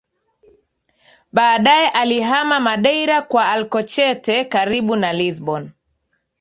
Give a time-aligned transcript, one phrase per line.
[1.31, 5.69] Baadaye alihama Madeira kwa Alcochete karibu na Lisbon